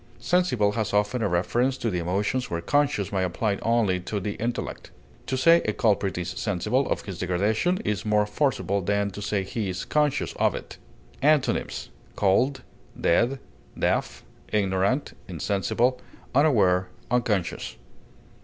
[0.17, 4.33] Sensible has often a reference to the emotions where conscious might apply only to the
[4.37, 4.89] intellect;
[5.27, 9.43] to say a culprit is sensible of his degradation is more forcible than to say
[9.43, 10.79] he is conscious of it.
[11.21, 12.63] Antonyms: cold,
[12.99, 13.37] dead,
[13.77, 16.01] deaf, ignorant, insensible,
[16.33, 17.75] unaware, unconscious.